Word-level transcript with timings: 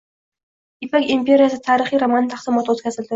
“Ipak 0.87 1.05
imperiyasi” 1.15 1.59
tarixiy 1.67 2.01
romani 2.05 2.33
taqdimoti 2.33 2.75
o‘tkazilding 2.75 3.09